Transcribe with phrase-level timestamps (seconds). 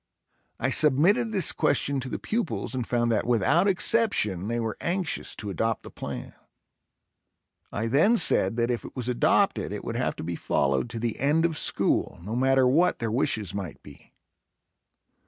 [0.59, 5.35] I submitted this question to the pupils and found that, without exception, they were anxious
[5.35, 6.33] to adopt the plan.
[7.71, 10.99] I then said that if it was adopted it would have to be followed to
[10.99, 14.15] the end of school, no matter what their wishes might be.